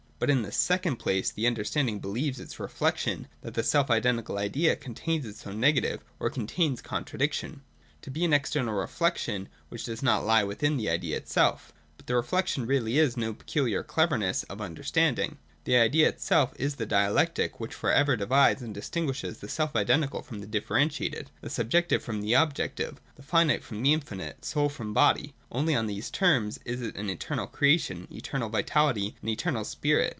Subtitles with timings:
[0.23, 0.99] But, in the secoMfl?
[0.99, 6.03] place, the understanding believes /Vs 'reflection,'— that the self identical Idea contains its own negative,
[6.19, 7.63] or contains contradiction,—
[8.03, 11.73] to be an external reflection which does not lie within the Idea itself.
[11.97, 15.39] But the reflection is really no peculiar cleverness of the under standing.
[15.63, 20.21] The Idea itself is the dialectic which for ever divides and distinguishes the self identical
[20.21, 24.93] from the differentiated, the subjective frr^m the objective, the finite from the infinite, soul from
[24.93, 25.33] body.
[25.51, 30.09] Only on these terms is it an eternal creation, eternal vitality, and eternal spirit.